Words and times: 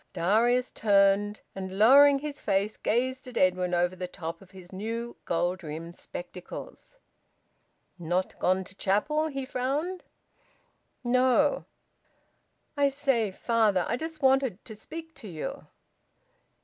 Darius 0.13 0.71
turned 0.71 1.41
and, 1.53 1.77
lowering 1.77 2.17
his 2.17 2.39
face, 2.39 2.75
gazed 2.75 3.27
at 3.27 3.37
Edwin 3.37 3.75
over 3.75 3.95
the 3.95 4.07
top 4.07 4.41
of 4.41 4.49
his 4.49 4.71
new 4.71 5.15
gold 5.25 5.61
rimmed 5.63 5.99
spectacles. 5.99 6.97
"Not 7.99 8.39
gone 8.39 8.63
to 8.63 8.73
chapel?" 8.73 9.27
he 9.27 9.45
frowned. 9.45 10.01
"No!... 11.03 11.65
I 12.75 12.89
say, 12.89 13.29
father, 13.29 13.85
I 13.87 13.95
just 13.95 14.23
wanted 14.23 14.65
to 14.65 14.75
speak 14.75 15.13
to 15.17 15.27
you." 15.27 15.67